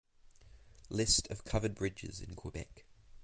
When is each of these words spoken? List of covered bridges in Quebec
List 0.89 1.27
of 1.29 1.43
covered 1.43 1.75
bridges 1.75 2.21
in 2.21 2.33
Quebec 2.33 2.85